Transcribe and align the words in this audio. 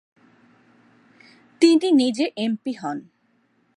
তিনি 1.61 1.87
নিজে 1.91 2.25
এমপি 2.37 2.73
হন। 2.73 2.97